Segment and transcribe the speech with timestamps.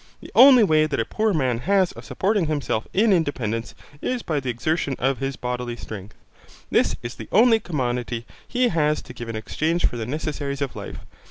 [0.19, 4.39] The only way that a poor man has of supporting himself in independence is by
[4.39, 6.15] the exertion of his bodily strength.
[6.71, 10.75] This is the only commodity he has to give in exchange for the necessaries of
[10.75, 10.97] life.